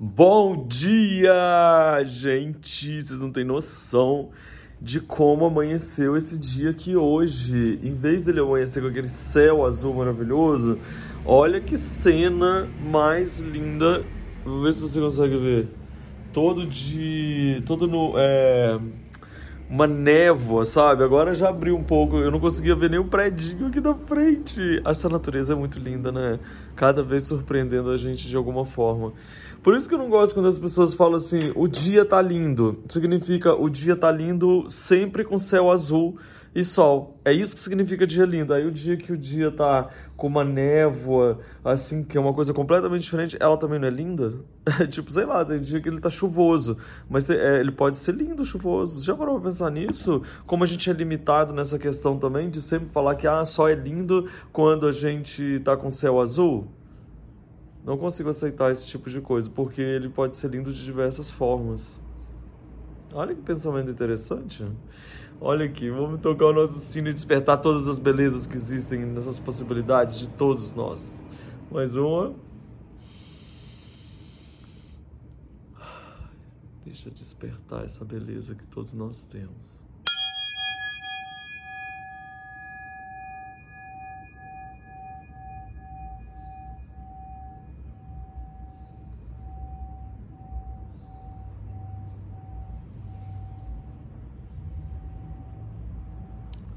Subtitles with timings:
[0.00, 1.34] Bom dia,
[2.06, 3.02] gente!
[3.02, 4.28] Vocês não têm noção
[4.80, 7.80] de como amanheceu esse dia aqui hoje.
[7.82, 10.78] Em vez dele amanhecer com aquele céu azul maravilhoso,
[11.26, 14.04] olha que cena mais linda.
[14.44, 15.68] Vou ver se você consegue ver.
[16.32, 17.60] Todo de.
[17.66, 18.12] Todo no.
[18.16, 18.78] É,
[19.68, 21.04] uma névoa, sabe?
[21.04, 24.80] Agora já abriu um pouco, eu não conseguia ver nem o predinho aqui da frente.
[24.84, 26.38] Essa natureza é muito linda, né?
[26.74, 29.12] Cada vez surpreendendo a gente de alguma forma.
[29.62, 32.82] Por isso que eu não gosto quando as pessoas falam assim: o dia tá lindo.
[32.88, 36.16] Significa o dia tá lindo sempre com céu azul
[36.54, 37.18] e sol.
[37.24, 38.52] É isso que significa dia lindo.
[38.52, 42.52] Aí o dia que o dia tá com uma névoa, assim, que é uma coisa
[42.52, 44.34] completamente diferente, ela também não é linda?
[44.90, 46.76] tipo, sei lá, tem dia que ele tá chuvoso,
[47.08, 49.04] mas é, ele pode ser lindo chuvoso.
[49.04, 50.22] Já parou pra pensar nisso?
[50.46, 53.74] Como a gente é limitado nessa questão também de sempre falar que ah, só é
[53.74, 56.66] lindo quando a gente tá com céu azul?
[57.84, 62.02] Não consigo aceitar esse tipo de coisa, porque ele pode ser lindo de diversas formas.
[63.14, 64.66] Olha que pensamento interessante.
[65.40, 69.38] Olha aqui, vamos tocar o nosso sino e despertar todas as belezas que existem nessas
[69.38, 71.24] possibilidades de todos nós.
[71.70, 72.34] Mais uma.
[76.84, 79.87] Deixa despertar essa beleza que todos nós temos.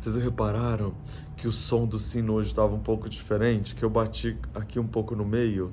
[0.01, 0.95] Vocês repararam
[1.37, 3.75] que o som do sino hoje estava um pouco diferente?
[3.75, 5.71] Que eu bati aqui um pouco no meio.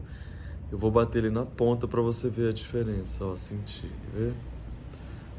[0.70, 4.34] Eu vou bater ele na ponta para você ver a diferença, ó, sentir, vê?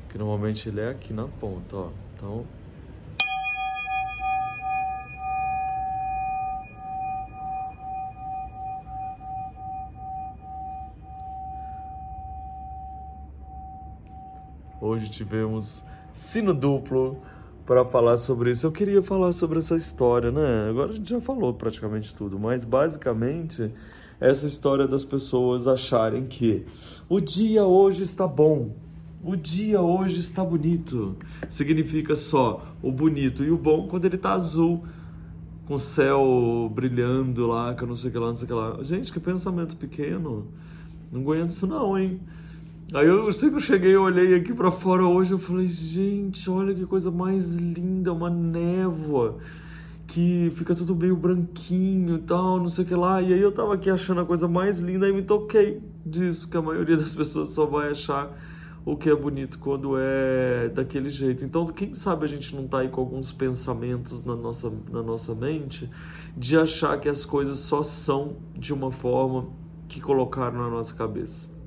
[0.09, 1.89] Que normalmente ele é aqui na ponta, ó.
[2.15, 2.47] Então,
[14.81, 17.21] Hoje tivemos sino duplo
[17.69, 18.65] para falar sobre isso.
[18.65, 20.69] Eu queria falar sobre essa história, né?
[20.71, 23.71] Agora a gente já falou praticamente tudo, mas basicamente
[24.19, 26.65] essa história das pessoas acharem que
[27.07, 28.75] o dia hoje está bom,
[29.23, 31.15] o dia hoje está bonito.
[31.47, 34.83] Significa só o bonito e o bom quando ele está azul,
[35.67, 38.47] com o céu brilhando lá, que eu não sei o que lá, não sei o
[38.47, 38.83] que lá.
[38.83, 40.47] Gente, que pensamento pequeno.
[41.11, 42.19] Não aguento isso não, hein?
[42.91, 46.49] Aí eu sei que eu cheguei, eu olhei aqui para fora hoje, eu falei, gente,
[46.49, 49.37] olha que coisa mais linda, uma névoa
[50.07, 53.21] que fica tudo meio branquinho e tal, não sei o que lá.
[53.21, 56.57] E aí eu tava aqui achando a coisa mais linda e me toquei disso, que
[56.57, 58.35] a maioria das pessoas só vai achar
[58.83, 61.45] o que é bonito quando é daquele jeito.
[61.45, 65.35] Então, quem sabe a gente não tá aí com alguns pensamentos na nossa, na nossa
[65.35, 65.87] mente
[66.35, 69.47] de achar que as coisas só são de uma forma
[69.87, 71.58] que colocaram na nossa cabeça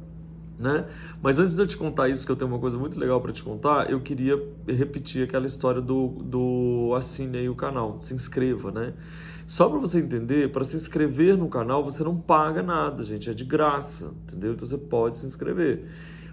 [0.63, 0.87] né?
[1.21, 3.33] Mas antes de eu te contar isso, que eu tenho uma coisa muito legal para
[3.33, 8.71] te contar, eu queria repetir aquela história do, do assine aí o canal, se inscreva,
[8.71, 8.95] né?
[9.47, 13.35] Só para você entender, para se inscrever no canal você não paga nada, gente, é
[13.35, 14.53] de graça, entendeu?
[14.53, 15.85] Então você pode se inscrever.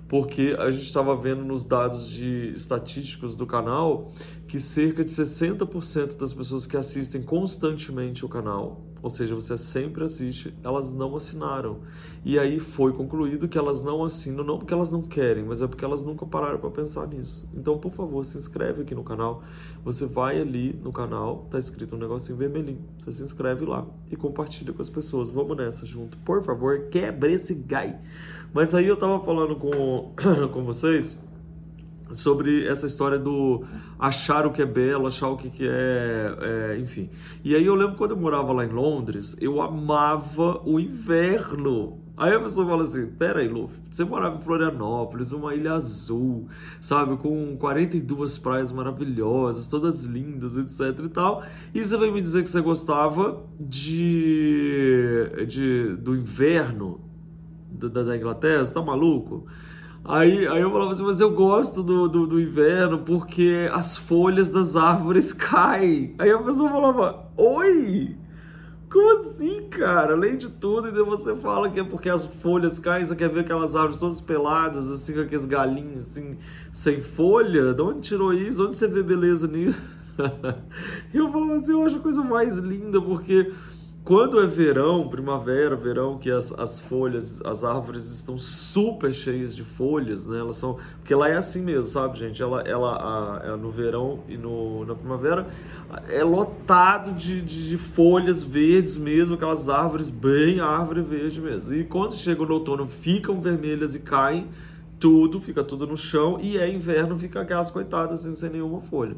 [0.07, 4.11] Porque a gente estava vendo nos dados de estatísticos do canal
[4.47, 10.03] que cerca de 60% das pessoas que assistem constantemente o canal ou seja, você sempre
[10.03, 11.79] assiste, elas não assinaram.
[12.23, 15.67] E aí foi concluído que elas não assinam, não porque elas não querem, mas é
[15.67, 17.47] porque elas nunca pararam para pensar nisso.
[17.53, 19.43] Então, por favor, se inscreve aqui no canal.
[19.85, 22.81] Você vai ali no canal, tá escrito um negocinho vermelhinho.
[22.99, 25.29] Você se inscreve lá e compartilha com as pessoas.
[25.29, 26.17] Vamos nessa junto.
[26.19, 27.99] Por favor, quebre esse gai.
[28.53, 30.11] Mas aí eu tava falando com,
[30.51, 31.23] com vocês
[32.11, 33.63] sobre essa história do
[33.97, 37.09] achar o que é belo, achar o que, é, é, enfim.
[37.43, 41.99] E aí eu lembro quando eu morava lá em Londres, eu amava o inverno.
[42.19, 46.49] Aí a pessoa fala assim: pera aí, Lu, você morava em Florianópolis, uma ilha azul,
[46.81, 51.43] sabe, com 42 praias maravilhosas, todas lindas, etc e tal.
[51.73, 56.99] E você vai me dizer que você gostava de, de do inverno
[57.71, 58.65] da, da Inglaterra?
[58.65, 59.47] Você tá maluco?
[60.03, 64.49] Aí, aí eu falava assim, mas eu gosto do, do, do, inverno porque as folhas
[64.49, 66.15] das árvores caem.
[66.17, 68.15] Aí a pessoa falava, oi?
[68.89, 70.13] Como assim, cara?
[70.13, 73.41] Além de tudo, então você fala que é porque as folhas caem, você quer ver
[73.41, 76.37] aquelas árvores todas peladas, assim, com aqueles galinhos, assim,
[76.71, 77.71] sem folha?
[77.73, 78.65] De onde tirou isso?
[78.65, 79.79] Onde você vê beleza nisso?
[81.13, 83.51] eu falava assim, eu acho a coisa mais linda, porque
[84.03, 89.63] quando é verão, primavera, verão, que as, as folhas, as árvores estão super cheias de
[89.63, 90.39] folhas, né?
[90.39, 90.77] Elas são.
[90.97, 92.41] Porque lá é assim mesmo, sabe, gente?
[92.41, 95.47] Ela, ela a, a, no verão e no, na primavera
[96.09, 101.73] é lotado de, de, de, folhas verdes mesmo, aquelas árvores bem árvore verde mesmo.
[101.75, 104.47] E quando chega no outono, ficam vermelhas e caem
[104.99, 109.15] tudo, fica tudo no chão, e é inverno, fica aquelas coitadas assim, sem nenhuma folha.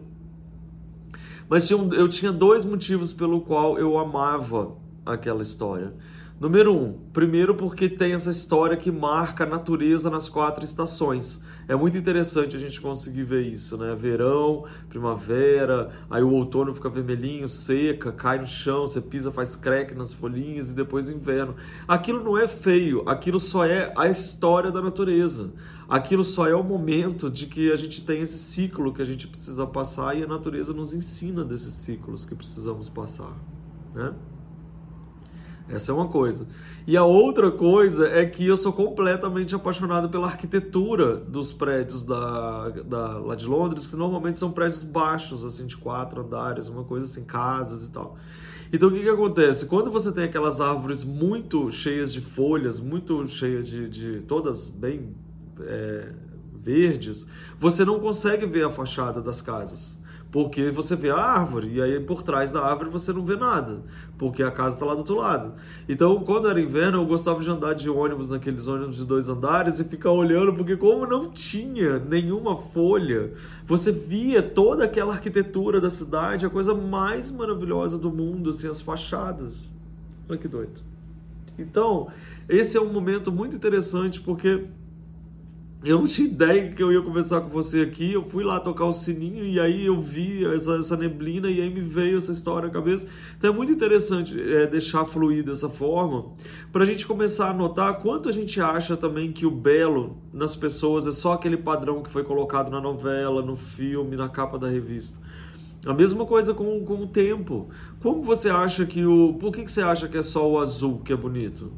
[1.51, 4.71] Mas tinha eu tinha dois motivos pelo qual eu amava
[5.05, 5.93] aquela história.
[6.41, 11.39] Número um, primeiro porque tem essa história que marca a natureza nas quatro estações.
[11.67, 13.93] É muito interessante a gente conseguir ver isso, né?
[13.93, 19.93] Verão, primavera, aí o outono fica vermelhinho, seca, cai no chão, você pisa, faz crack
[19.93, 21.55] nas folhinhas e depois inverno.
[21.87, 25.53] Aquilo não é feio, aquilo só é a história da natureza.
[25.87, 29.27] Aquilo só é o momento de que a gente tem esse ciclo que a gente
[29.27, 33.37] precisa passar e a natureza nos ensina desses ciclos que precisamos passar,
[33.93, 34.15] né?
[35.71, 36.47] Essa é uma coisa.
[36.85, 42.69] E a outra coisa é que eu sou completamente apaixonado pela arquitetura dos prédios da,
[42.69, 47.05] da, lá de Londres, que normalmente são prédios baixos, assim, de quatro andares, uma coisa
[47.05, 48.17] assim, casas e tal.
[48.73, 49.65] Então o que, que acontece?
[49.65, 55.13] Quando você tem aquelas árvores muito cheias de folhas, muito cheias de, de todas bem
[55.59, 56.13] é,
[56.53, 57.27] verdes,
[57.59, 60.00] você não consegue ver a fachada das casas.
[60.31, 63.83] Porque você vê a árvore, e aí por trás da árvore você não vê nada,
[64.17, 65.55] porque a casa está lá do outro lado.
[65.89, 69.81] Então, quando era inverno, eu gostava de andar de ônibus, naqueles ônibus de dois andares,
[69.81, 73.33] e ficar olhando, porque como não tinha nenhuma folha,
[73.65, 78.79] você via toda aquela arquitetura da cidade, a coisa mais maravilhosa do mundo, assim, as
[78.79, 79.73] fachadas.
[80.29, 80.81] Olha que doido.
[81.59, 82.07] Então,
[82.47, 84.65] esse é um momento muito interessante, porque
[85.83, 88.13] eu não tinha ideia que eu ia conversar com você aqui.
[88.13, 91.73] Eu fui lá tocar o sininho e aí eu vi essa, essa neblina e aí
[91.73, 93.07] me veio essa história na cabeça.
[93.35, 96.33] Então é muito interessante é, deixar fluir dessa forma
[96.71, 100.55] para a gente começar a notar quanto a gente acha também que o belo nas
[100.55, 104.67] pessoas é só aquele padrão que foi colocado na novela, no filme, na capa da
[104.67, 105.19] revista.
[105.83, 107.69] A mesma coisa com, com o tempo.
[107.99, 109.33] Como você acha que o.
[109.33, 111.71] Por que, que você acha que é só o azul que é bonito?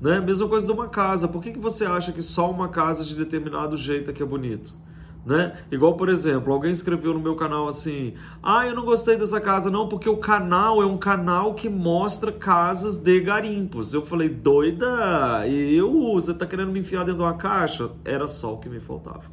[0.00, 0.20] Né?
[0.20, 1.28] Mesma coisa de uma casa.
[1.28, 4.26] Por que, que você acha que só uma casa de determinado jeito é que é
[4.26, 4.76] bonito?
[5.24, 5.56] Né?
[5.72, 8.12] Igual, por exemplo, alguém escreveu no meu canal assim:
[8.42, 12.30] Ah, eu não gostei dessa casa, não, porque o canal é um canal que mostra
[12.30, 13.94] casas de garimpos.
[13.94, 17.90] Eu falei, doida, eu, você tá querendo me enfiar dentro de uma caixa?
[18.04, 19.32] Era só o que me faltava.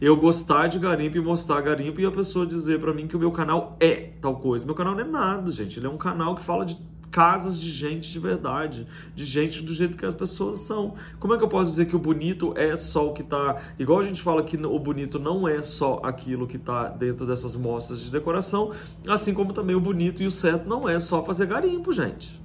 [0.00, 3.18] Eu gostar de garimpo e mostrar garimpo e a pessoa dizer para mim que o
[3.18, 4.64] meu canal é tal coisa.
[4.66, 5.78] Meu canal não é nada, gente.
[5.78, 6.76] Ele é um canal que fala de
[7.10, 10.94] casas de gente de verdade, de gente do jeito que as pessoas são.
[11.18, 13.60] Como é que eu posso dizer que o bonito é só o que está.
[13.78, 17.56] Igual a gente fala que o bonito não é só aquilo que está dentro dessas
[17.56, 18.72] mostras de decoração,
[19.06, 22.40] assim como também o bonito e o certo não é só fazer garimpo, gente.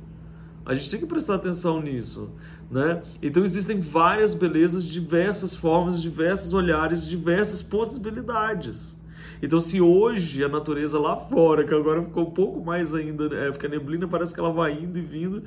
[0.65, 2.29] A gente tem que prestar atenção nisso,
[2.71, 3.03] né?
[3.21, 8.97] Então existem várias belezas, diversas formas, diversos olhares, diversas possibilidades.
[9.43, 13.51] Então, se hoje a natureza lá fora, que agora ficou um pouco mais ainda, é,
[13.51, 15.43] fica neblina, parece que ela vai indo e vindo,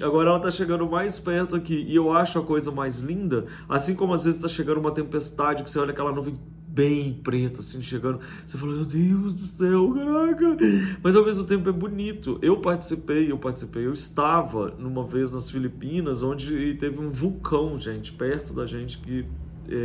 [0.00, 3.96] agora ela está chegando mais perto aqui, e eu acho a coisa mais linda, assim
[3.96, 6.38] como às vezes está chegando uma tempestade, que você olha aquela nuvem
[6.68, 8.20] bem preta, assim, chegando.
[8.46, 10.56] Você fala, meu Deus do céu, caraca!
[11.02, 12.38] Mas ao mesmo tempo é bonito.
[12.40, 18.12] Eu participei, eu participei, eu estava numa vez nas Filipinas, onde teve um vulcão, gente,
[18.12, 19.26] perto da gente, que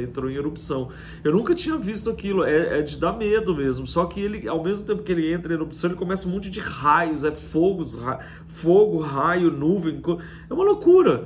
[0.04, 0.90] entrou em erupção.
[1.24, 3.86] Eu nunca tinha visto aquilo, é, é, de dar medo mesmo.
[3.86, 6.50] Só que ele, ao mesmo tempo que ele entra em erupção, ele começa um monte
[6.50, 10.02] de raios, é fogos, ra fogo, raio, nuvem,
[10.50, 11.26] é uma loucura.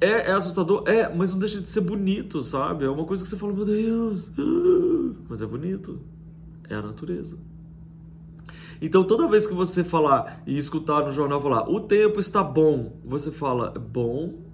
[0.00, 0.82] É, é, assustador?
[0.86, 2.84] É, mas não deixa de ser bonito, sabe?
[2.84, 4.32] É uma coisa que você fala, meu Deus,
[5.28, 6.00] mas é bonito.
[6.68, 7.38] É a natureza.
[8.80, 12.98] Então, toda vez que você falar e escutar no jornal falar, o tempo está bom,
[13.04, 14.51] você fala, bom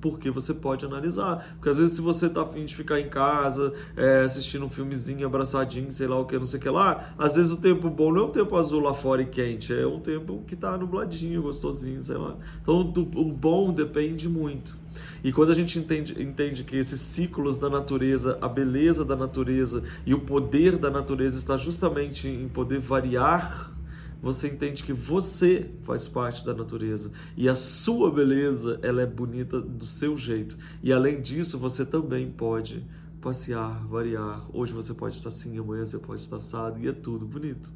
[0.00, 1.54] porque você pode analisar.
[1.54, 5.26] Porque às vezes, se você tá afim de ficar em casa, é, assistindo um filmezinho
[5.26, 8.12] abraçadinho, sei lá o que, não sei o que lá, às vezes o tempo bom
[8.12, 11.42] não é um tempo azul lá fora e quente, é um tempo que tá nubladinho,
[11.42, 12.36] gostosinho, sei lá.
[12.62, 14.76] Então, o bom depende muito.
[15.22, 19.82] E quando a gente entende, entende que esses ciclos da natureza, a beleza da natureza
[20.06, 23.77] e o poder da natureza está justamente em poder variar
[24.20, 29.60] você entende que você faz parte da natureza e a sua beleza ela é bonita
[29.60, 32.84] do seu jeito e além disso você também pode
[33.20, 34.46] passear, variar.
[34.52, 37.72] Hoje você pode estar assim, amanhã você pode estar assado e é tudo bonito.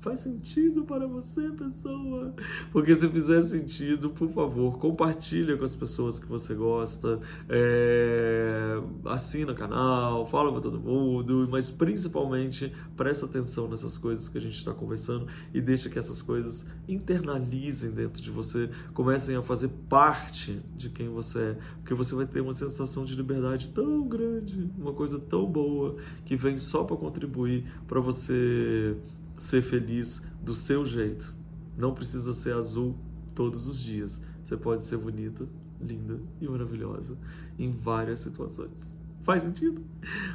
[0.00, 2.34] Faz sentido para você, pessoa?
[2.72, 8.80] Porque se fizer sentido, por favor, compartilha com as pessoas que você gosta, é...
[9.04, 14.40] assina o canal, fala para todo mundo, mas principalmente presta atenção nessas coisas que a
[14.40, 19.68] gente está conversando e deixa que essas coisas internalizem dentro de você, comecem a fazer
[19.86, 24.70] parte de quem você é, porque você vai ter uma sensação de liberdade tão grande,
[24.78, 28.96] uma coisa tão boa que vem só para contribuir para você
[29.40, 31.34] ser feliz do seu jeito.
[31.76, 32.94] Não precisa ser azul
[33.34, 34.22] todos os dias.
[34.44, 35.48] Você pode ser bonita,
[35.80, 37.16] linda e maravilhosa
[37.58, 38.98] em várias situações.
[39.22, 39.82] Faz sentido?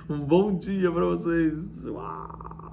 [0.10, 1.86] Um bom dia para vocês.
[1.86, 2.65] Uau!